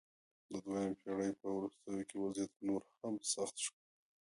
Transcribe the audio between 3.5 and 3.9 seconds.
شو